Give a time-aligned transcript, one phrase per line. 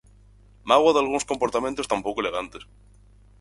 [0.69, 2.63] Mágoa dalgúns comportamentos tan pouco elegantes.